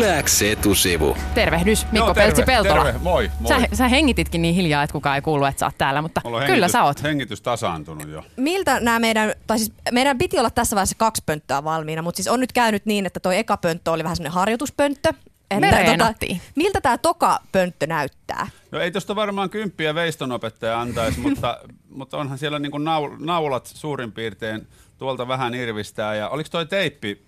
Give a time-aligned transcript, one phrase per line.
[0.00, 1.16] Yläks etusivu.
[1.34, 2.84] Tervehdys Mikko Joo, terve, Peltsi-Peltola.
[2.84, 3.48] terve, moi, moi.
[3.60, 6.38] Sä, sä hengititkin niin hiljaa, että kukaan ei kuulu, että sä oot täällä, mutta Mulla
[6.38, 7.02] kyllä hengitys, sä oot.
[7.02, 8.24] Hengitys tasaantunut jo.
[8.36, 12.28] Miltä nämä meidän, tai siis meidän piti olla tässä vaiheessa kaksi pönttöä valmiina, mutta siis
[12.28, 15.12] on nyt käynyt niin, että toi eka pönttö oli vähän semmoinen harjoituspönttö.
[15.50, 16.40] Että reenattiin.
[16.56, 18.46] miltä tämä toka pönttö näyttää?
[18.70, 21.58] No ei tosta varmaan kymppiä veistonopettaja antaisi, mutta,
[21.88, 24.68] mutta onhan siellä niinku naul, naulat suurin piirtein
[25.00, 26.14] tuolta vähän irvistää.
[26.14, 27.22] Ja oliko toi teippi?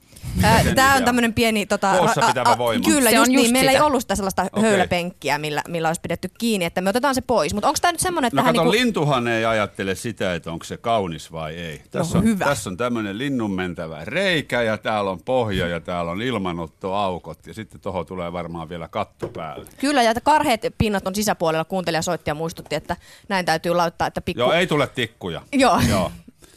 [0.74, 1.66] Tämä on tämmöinen pieni...
[1.66, 2.84] Tota, Koossa a- a- pitävä a- voima.
[2.84, 3.40] Kyllä, Se just on niin.
[3.40, 3.84] just Meillä ei sitä.
[3.84, 4.62] ollut sitä sellaista Okei.
[4.62, 7.54] höyläpenkkiä, millä, millä olisi pidetty kiinni, että me otetaan se pois.
[7.54, 8.70] Mutta onko tämä nyt semmoinen, että No kato, niinku...
[8.72, 11.82] lintuhan ei ajattele sitä, että onko se kaunis vai ei.
[11.90, 12.44] Tässä, No, on, hyvä.
[12.44, 17.54] tässä on tämmöinen linnun mentävä reikä ja täällä on pohja ja täällä on ilmanottoaukot ja
[17.54, 19.66] sitten tuohon tulee varmaan vielä katto päälle.
[19.80, 21.64] Kyllä, ja että karheat pinnat on sisäpuolella.
[21.64, 22.96] Kuuntelija soitti ja muistutti, että
[23.28, 24.40] näin täytyy laittaa, että pikku...
[24.40, 25.42] Joo, ei tule tikkuja.
[25.52, 25.80] Joo.
[25.88, 26.12] Joo.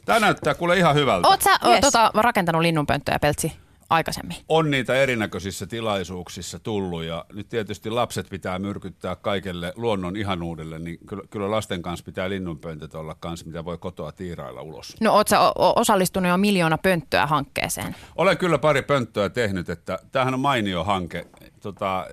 [0.06, 1.28] Tämä näyttää kuule ihan hyvältä.
[1.28, 1.82] Oot sä Yes.
[1.82, 3.52] tota, rakentanut linnunpönttöjä, Peltsi,
[3.90, 4.38] aikaisemmin?
[4.50, 10.98] on niitä erinäköisissä tilaisuuksissa tullut ja nyt tietysti lapset pitää myrkyttää kaikelle luonnon ihanuudelle, niin
[11.08, 14.96] kyllä, kyllä lasten kanssa pitää linnunpöntöt olla kanssa, mitä voi kotoa tiirailla ulos.
[15.02, 17.96] No oot sä o- o- osallistunut jo miljoona pönttöä hankkeeseen?
[18.16, 21.28] Olen kyllä pari pönttöä tehnyt, että tämähän on mainio hanke
[21.62, 22.08] tota,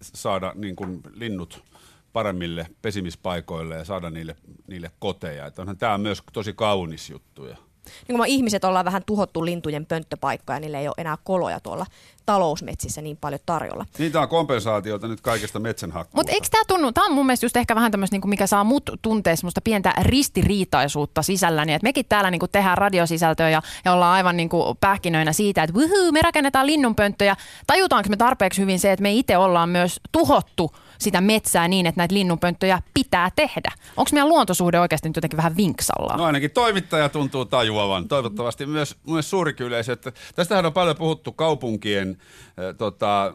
[0.00, 1.64] saada niin kuin linnut
[2.12, 5.46] paremmille pesimispaikoille ja saada niille, niille koteja.
[5.46, 7.44] Että onhan tämä myös tosi kaunis juttu.
[7.44, 11.16] Ja niin kuin me ihmiset ollaan vähän tuhottu lintujen pönttöpaikkaa ja niillä ei ole enää
[11.24, 11.86] koloja tuolla
[12.26, 13.86] talousmetsissä niin paljon tarjolla.
[13.98, 16.16] niitä on kompensaatiota nyt kaikesta metsänhakkuusta.
[16.16, 18.64] Mutta eikö tämä tunnu, tämä on mun mielestä just ehkä vähän tämmöistä, niinku, mikä saa
[18.64, 24.14] mut tuntee semmoista pientä ristiriitaisuutta sisälläni, että mekin täällä niinku tehdään radiosisältöä ja, ja ollaan
[24.14, 25.76] aivan niinku pähkinöinä siitä, että
[26.12, 27.36] me rakennetaan linnunpönttöjä.
[27.66, 32.00] Tajutaanko me tarpeeksi hyvin se, että me itse ollaan myös tuhottu sitä metsää niin, että
[32.00, 33.72] näitä linnunpönttöjä pitää tehdä?
[33.96, 36.18] Onko meidän luontosuhde oikeasti nyt jotenkin vähän vinksallaan?
[36.18, 38.08] No ainakin toimittaja tuntuu tajuavan.
[38.08, 39.92] Toivottavasti myös, myös suurikin yleisö.
[39.92, 43.34] Että tästähän on paljon puhuttu kaupunkien äh, tota,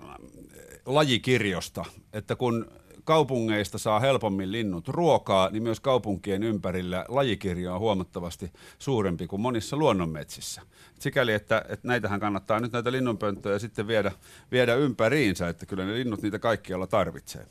[0.85, 2.66] lajikirjosta, että kun
[3.07, 9.78] kaupungeista saa helpommin linnut ruokaa, niin myös kaupunkien ympärillä lajikirjo on huomattavasti suurempi kuin monissa
[9.78, 10.62] luonnonmetsissä.
[11.00, 14.12] Sikäli, että, että näitähän kannattaa nyt näitä linnunpönttöjä sitten viedä,
[14.51, 17.46] viedä ympäriinsä, että kyllä ne linnut niitä kaikkialla tarvitsee.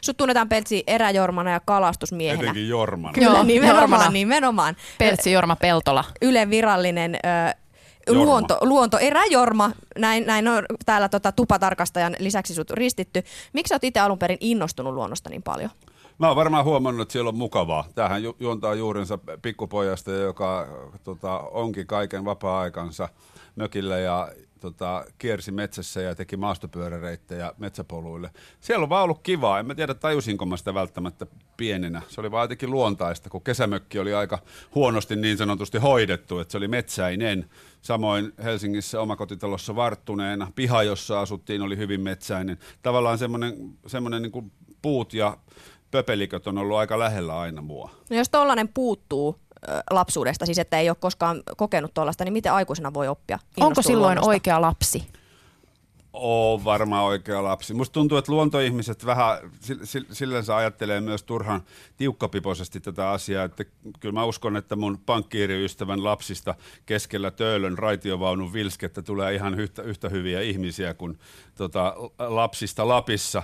[0.00, 2.42] Sut tunnetaan Peltsi eräjormana ja kalastusmiehenä.
[2.42, 3.12] Etenkin Jorman.
[3.12, 4.10] Kyllä, Joo, nimenomaan, Jormana.
[4.10, 4.76] nimenomaan.
[4.98, 6.04] Peltsi Jorma Peltola.
[6.22, 7.18] Yle virallinen ö,
[8.14, 8.24] Jorma.
[8.24, 13.22] luonto, luonto, eräjorma, näin, näin on täällä tota, tupatarkastajan lisäksi sut ristitty.
[13.52, 15.70] Miksi sä oot itse alun perin innostunut luonnosta niin paljon?
[16.18, 17.84] Mä oon varmaan huomannut, että siellä on mukavaa.
[17.94, 20.66] Tämähän ju- juontaa juurensa pikkupojasta, joka
[21.04, 23.08] tota, onkin kaiken vapaa-aikansa
[23.56, 24.28] mökillä ja
[24.60, 28.30] tota, kiersi metsässä ja teki maastopyöräreittejä metsäpoluille.
[28.60, 29.58] Siellä on vaan ollut kivaa.
[29.58, 31.26] En mä tiedä, tajusinko mä sitä välttämättä
[31.56, 32.02] pienenä.
[32.08, 34.38] Se oli vaan jotenkin luontaista, kun kesämökki oli aika
[34.74, 37.50] huonosti niin sanotusti hoidettu, että se oli metsäinen.
[37.82, 40.52] Samoin Helsingissä omakotitalossa varttuneena.
[40.54, 42.58] Piha, jossa asuttiin, oli hyvin metsäinen.
[42.82, 44.52] Tavallaan semmoinen, semmoinen niin
[44.82, 45.38] puut ja
[45.90, 47.90] pöpeliköt on ollut aika lähellä aina mua.
[48.10, 49.36] No jos tollainen puuttuu
[49.90, 53.38] lapsuudesta, siis että ei ole koskaan kokenut tollasta, niin miten aikuisena voi oppia?
[53.60, 54.28] Onko silloin luonnosta?
[54.28, 55.08] oikea lapsi?
[56.12, 57.74] Oo varmaan oikea lapsi.
[57.74, 61.62] Musta tuntuu, että luontoihmiset vähän sil- sil- sillänsä ajattelee myös turhan
[61.96, 63.64] tiukkapipoisesti tätä asiaa, että
[64.00, 66.54] kyllä mä uskon, että mun pankkiiriystävän lapsista
[66.86, 71.18] keskellä Töölön raitiovaunun vilskettä tulee ihan yhtä, yhtä hyviä ihmisiä kuin
[71.54, 73.42] tota, lapsista Lapissa.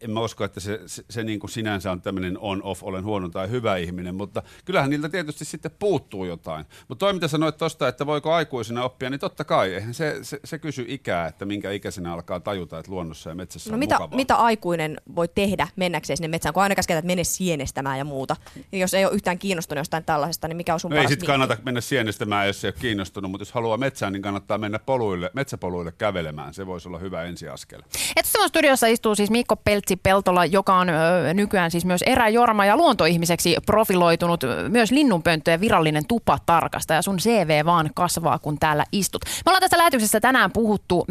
[0.00, 3.28] En mä usko, että se, se, se niin kuin sinänsä on tämmöinen on-off, olen huono
[3.28, 6.66] tai hyvä ihminen, mutta kyllähän niiltä tietysti sitten puuttuu jotain.
[6.88, 10.40] Mutta toi, mitä sanoit tuosta, että voiko aikuisena oppia, niin totta kai, eihän se, se,
[10.44, 13.94] se kysy ikää, että minkä ikäisenä alkaa tajuta, että luonnossa ja metsässä No on mitä,
[13.94, 14.16] mukavaa.
[14.16, 18.36] mitä aikuinen voi tehdä mennäkseen sinne metsään, kun aina käsketään, että mene sienestämään ja muuta.
[18.72, 21.26] Ja jos ei ole yhtään kiinnostunut jostain tällaisesta, niin mikä on sun No ei sitten
[21.26, 25.30] kannata mennä sienestämään, jos ei ole kiinnostunut, mutta jos haluaa metsään, niin kannattaa mennä poluille,
[25.34, 26.54] metsäpoluille kävelemään.
[26.54, 27.82] Se voisi olla hyvä ensiaskel.
[28.16, 33.56] Etusivun studiossa istuu siis Mikko Peltsi-Peltola, joka on ö, nykyään siis myös eräjorma ja luontoihmiseksi
[33.66, 37.02] profiloitunut, myös linnunpönttöjen virallinen tupatarkastaja.
[37.02, 39.24] Sun CV vaan kasvaa, kun täällä istut.
[39.24, 41.04] Me ollaan tässä lähetyksessä tänään puhuttu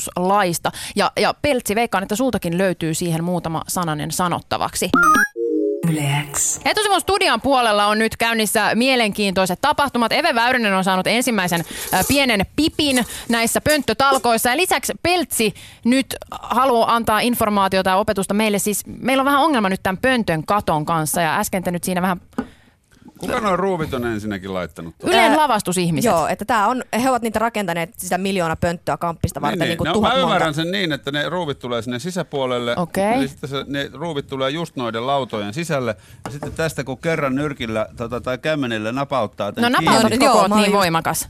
[0.00, 4.90] metsähallituslaista ja, ja Peltsi, veikkaan, että sultakin löytyy siihen muutama sananen sanottavaksi.
[5.88, 6.60] Yleäks.
[6.64, 10.12] Etusivun studion puolella on nyt käynnissä mielenkiintoiset tapahtumat.
[10.12, 11.64] Eve Väyrynen on saanut ensimmäisen
[11.94, 14.50] äh, pienen pipin näissä pönttötalkoissa.
[14.50, 15.54] Ja lisäksi Peltsi
[15.84, 18.58] nyt haluaa antaa informaatiota ja opetusta meille.
[18.58, 22.02] Siis meillä on vähän ongelma nyt tämän pöntön katon kanssa ja äsken te nyt siinä
[22.02, 22.20] vähän
[23.20, 24.98] Kuka noin ruuvit on ensinnäkin laittanut?
[24.98, 25.14] tuohon?
[25.14, 26.10] Yleen lavastusihmiset.
[26.10, 29.78] Joo, että tää on, he ovat niitä rakentaneet sitä miljoona pönttöä kamppista varten, niin, niin,
[29.78, 30.26] kuin no, tuhat mä monta.
[30.26, 32.76] ymmärrän sen niin, että ne ruuvit tulee sinne sisäpuolelle.
[32.76, 33.12] Okei.
[33.14, 35.96] Eli sitten se, ne ruuvit tulee just noiden lautojen sisälle.
[36.24, 40.66] Ja sitten tästä kun kerran nyrkillä tota, tai kämmenellä napauttaa No napautat Joo, koko niin
[40.66, 41.26] just- voimakas.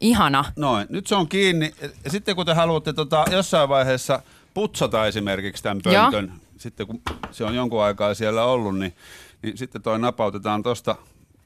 [0.00, 0.44] Ihana.
[0.56, 1.74] Noin, nyt se on kiinni.
[2.04, 4.22] Ja sitten kun te haluatte tota, jossain vaiheessa
[4.54, 6.02] putsata esimerkiksi tämän Joo.
[6.10, 7.00] pöntön, sitten kun
[7.30, 8.94] se on jonkun aikaa siellä ollut, niin,
[9.42, 10.96] niin sitten toi napautetaan tuosta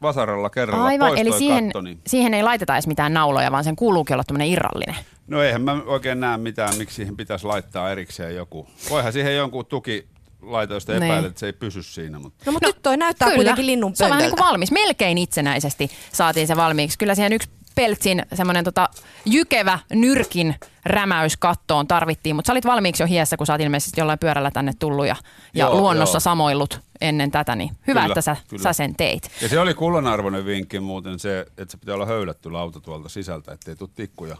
[0.02, 2.00] vasaralla kerralla Aivan, pois eli siihen, katto, niin.
[2.06, 4.94] siihen ei laiteta edes mitään nauloja, vaan sen kuuluukin olla tämmöinen irrallinen.
[5.26, 8.66] No eihän mä oikein näe mitään, miksi siihen pitäisi laittaa erikseen joku.
[8.90, 10.08] Voihan siihen jonkun tuki
[10.42, 11.02] laita, jos Niin.
[11.02, 12.18] epäilet, että se ei pysy siinä.
[12.18, 12.42] Mutta.
[12.46, 14.72] No, mutta nyt toi näyttää kuitenkin linnun Se on vähän niin kuin valmis.
[14.72, 16.98] Melkein itsenäisesti saatiin se valmiiksi.
[16.98, 17.48] Kyllä siihen yksi
[17.78, 18.88] peltsin semmoinen tota,
[19.24, 20.54] jykevä nyrkin
[20.84, 24.50] rämäys kattoon tarvittiin, mutta sä olit valmiiksi jo hiessä, kun sä oot ilmeisesti jollain pyörällä
[24.50, 25.16] tänne tullut ja,
[25.54, 26.20] ja Joo, luonnossa joo.
[26.20, 28.62] samoillut ennen tätä, niin hyvä, Kyllä, että sä, kyllä.
[28.62, 29.30] sä sen teit.
[29.42, 33.52] Ja se oli kullanarvoinen vinkki muuten se, että se pitää olla höylätty lauta tuolta sisältä,
[33.52, 34.36] ettei tule tikkuja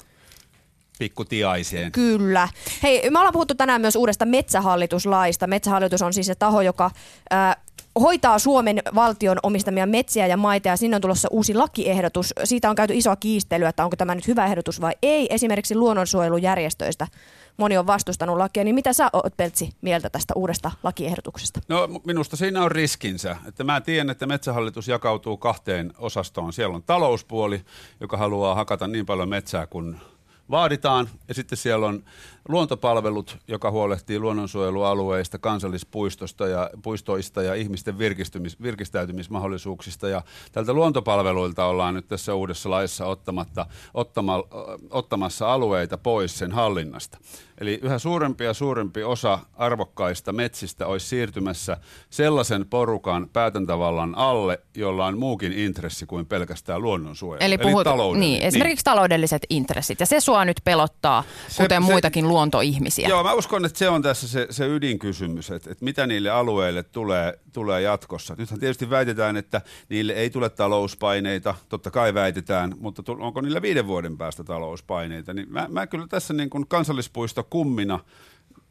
[0.99, 1.93] pikkutiaiseen.
[1.93, 2.49] Kyllä.
[2.83, 5.47] Hei, me ollaan puhuttu tänään myös uudesta metsähallituslaista.
[5.47, 6.91] Metsähallitus on siis se taho, joka
[7.31, 7.57] ää,
[8.01, 12.35] hoitaa Suomen valtion omistamia metsiä ja maita ja sinne on tulossa uusi lakiehdotus.
[12.45, 15.35] Siitä on käyty isoa kiistelyä, että onko tämä nyt hyvä ehdotus vai ei.
[15.35, 17.07] Esimerkiksi luonnonsuojelujärjestöistä
[17.59, 18.65] moni on vastustanut lakia.
[18.65, 21.61] Niin mitä sä oot Peltsi mieltä tästä uudesta lakiehdotuksesta?
[21.69, 23.37] No minusta siinä on riskinsä.
[23.47, 26.53] Että mä tiedän, että metsähallitus jakautuu kahteen osastoon.
[26.53, 27.65] Siellä on talouspuoli,
[28.01, 29.97] joka haluaa hakata niin paljon metsää kuin
[30.51, 31.09] vaaditaan.
[31.29, 32.05] Ja sitten siellä on
[32.49, 40.09] luontopalvelut, joka huolehtii luonnonsuojelualueista, kansallispuistosta ja puistoista ja ihmisten virkistymis, virkistäytymismahdollisuuksista.
[40.09, 40.23] Ja
[40.53, 44.45] tältä luontopalveluilta ollaan nyt tässä uudessa laissa ottamatta, ottama,
[44.91, 47.19] ottamassa alueita pois sen hallinnasta.
[47.61, 51.77] Eli yhä suurempi ja suurempi osa arvokkaista metsistä olisi siirtymässä
[52.11, 57.45] sellaisen porukan päätäntävallan alle, jolla on muukin intressi kuin pelkästään luonnonsuojelu.
[57.45, 58.31] Eli, puhut, taloudellinen.
[58.31, 60.01] niin, esimerkiksi taloudelliset intressit.
[60.01, 63.09] Ja se sua nyt pelottaa, Se- kuten se- muitakin luontoihmisiä.
[63.09, 66.83] Joo, mä uskon, että se on tässä se, se ydinkysymys, että, että mitä niille alueille
[66.83, 68.35] tulee, tulee jatkossa.
[68.39, 73.63] Nythän tietysti väitetään, että niille ei tule talouspaineita, totta kai väitetään, mutta tu- onko niillä
[73.63, 75.35] viiden vuoden päästä talouspaineita?
[75.35, 77.99] Niin mä, mä kyllä tässä niin kuin kansallispuisto kummina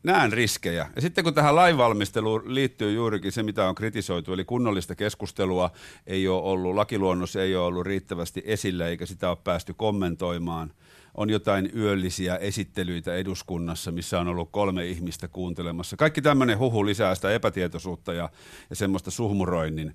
[0.04, 0.88] näen riskejä.
[0.96, 5.72] Ja sitten kun tähän lainvalmisteluun liittyy juurikin se, mitä on kritisoitu, eli kunnollista keskustelua
[6.08, 10.72] ei ole ollut, lakiluonnos ei ole ollut riittävästi esillä, eikä sitä ole päästy kommentoimaan.
[11.18, 15.98] On jotain yöllisiä esittelyitä eduskunnassa, missä on ollut kolme ihmistä kuuntelemassa.
[15.98, 18.30] Kaikki tämmöinen huhu lisää sitä epätietoisuutta ja,
[18.70, 19.94] ja semmoista suhmuroinnin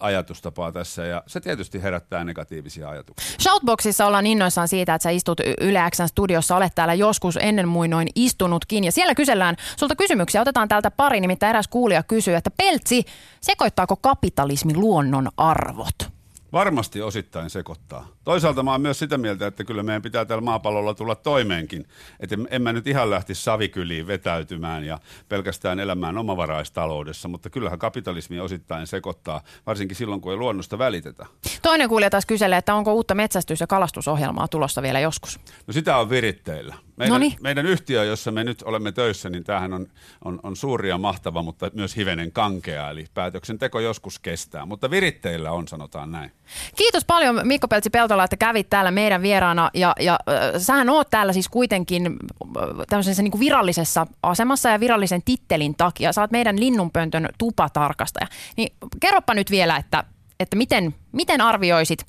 [0.00, 3.36] ajatustapaa tässä, ja se tietysti herättää negatiivisia ajatuksia.
[3.40, 8.08] Shoutboxissa ollaan innoissaan siitä, että sä istut Yle Xn studiossa, olet täällä joskus ennen muinoin
[8.14, 8.84] istunutkin.
[8.84, 10.40] Ja siellä kysellään sulta kysymyksiä.
[10.40, 13.04] Otetaan täältä pari, nimittäin eräs kuulija kysyy, että Peltsi,
[13.40, 16.11] sekoittaako kapitalismi luonnon arvot?
[16.52, 18.08] Varmasti osittain sekoittaa.
[18.24, 21.86] Toisaalta mä oon myös sitä mieltä, että kyllä meidän pitää tällä maapallolla tulla toimeenkin.
[22.20, 28.40] Että en- mä nyt ihan lähtisi savikyliin vetäytymään ja pelkästään elämään omavaraistaloudessa, mutta kyllähän kapitalismi
[28.40, 31.26] osittain sekoittaa, varsinkin silloin kun ei luonnosta välitetä.
[31.62, 35.40] Toinen kuulija taas kyselee, että onko uutta metsästys- ja kalastusohjelmaa tulossa vielä joskus.
[35.66, 36.74] No sitä on viritteillä.
[36.96, 37.36] Meidän, Noniin.
[37.40, 39.86] meidän yhtiö, jossa me nyt olemme töissä, niin tämähän on,
[40.24, 44.66] on, on suuri ja mahtava, mutta myös hivenen kankea, eli päätöksenteko joskus kestää.
[44.66, 46.32] Mutta viritteillä on, sanotaan näin.
[46.76, 51.10] Kiitos paljon Mikko Peltsi Peltola, että kävit täällä meidän vieraana ja, ja äh, sähän oot
[51.10, 56.12] täällä siis kuitenkin äh, tämmöisessä niin kuin virallisessa asemassa ja virallisen tittelin takia.
[56.12, 58.26] Sä oot meidän linnunpöntön tupatarkastaja.
[58.56, 60.04] Niin kerropa nyt vielä, että,
[60.40, 62.06] että miten, miten arvioisit,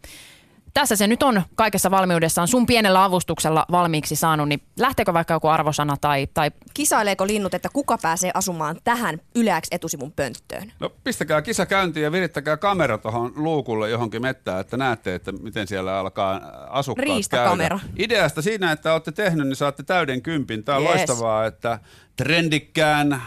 [0.73, 5.47] tässä se nyt on kaikessa valmiudessaan sun pienellä avustuksella valmiiksi saanut, niin lähteekö vaikka joku
[5.47, 10.71] arvosana tai, tai Kisaileeko linnut, että kuka pääsee asumaan tähän yleäks etusivun pönttöön?
[10.79, 15.67] No pistäkää kisa käyntiin ja virittäkää kamera tuohon luukulle johonkin mettään, että näette, että miten
[15.67, 17.79] siellä alkaa asukkaat Riistakamera.
[17.79, 17.93] käydä.
[17.97, 20.63] Ideasta siinä, että olette tehnyt, niin saatte täyden kympin.
[20.63, 20.91] Tämä on Yes.
[20.95, 21.79] loistavaa, että
[22.15, 23.21] trendikkään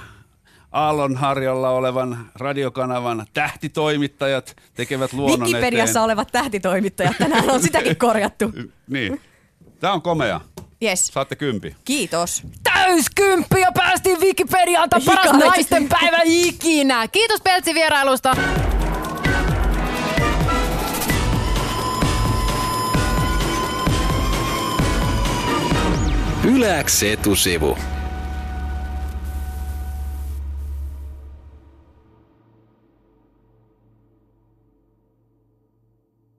[0.72, 6.04] Aallonharjalla olevan radiokanavan tähtitoimittajat tekevät luonnon Wikipediassa eteen.
[6.04, 8.52] olevat tähtitoimittajat, tänään on sitäkin korjattu.
[8.88, 9.20] Niin.
[9.80, 10.40] Tämä on komea.
[10.82, 11.06] Yes.
[11.06, 11.76] Saatte kympi.
[11.84, 12.42] Kiitos.
[12.62, 14.90] täyskymppi ja päästiin Wikipediaan.
[14.90, 17.08] Tämä paras naisten päivä ikinä.
[17.08, 18.36] Kiitos Peltsi vierailusta.
[26.44, 27.78] Yläks etusivu.